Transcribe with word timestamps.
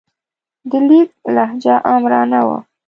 د 0.69 0.71
لیک 0.87 1.09
لهجه 1.35 1.75
آمرانه 1.93 2.41
وه. 2.47 2.57